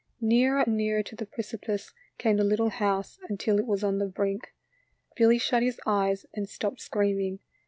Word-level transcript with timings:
Nearer 0.19 0.61
and 0.63 0.75
nearer 0.75 1.03
to 1.03 1.15
the 1.15 1.27
precipice 1.27 1.93
came 2.17 2.37
the 2.37 2.43
little 2.43 2.69
house 2.71 3.19
until 3.29 3.59
it 3.59 3.67
was 3.67 3.83
on 3.83 3.99
the 3.99 4.07
brink. 4.07 4.55
Billy 5.15 5.37
shut 5.37 5.61
his 5.61 5.79
eyes 5.85 6.25
and 6.33 6.49
stopped 6.49 6.81
screaming. 6.81 7.37